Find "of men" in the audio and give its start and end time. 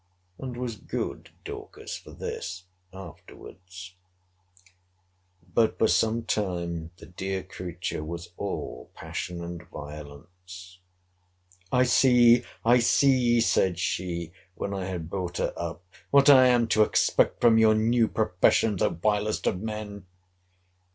19.45-20.07